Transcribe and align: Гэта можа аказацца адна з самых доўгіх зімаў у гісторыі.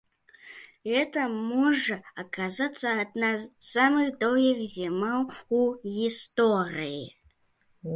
Гэта 0.91 1.25
можа 1.33 1.97
аказацца 2.25 2.95
адна 3.05 3.31
з 3.45 3.69
самых 3.75 4.07
доўгіх 4.27 4.67
зімаў 4.75 5.33
у 5.63 5.65
гісторыі. 6.01 7.03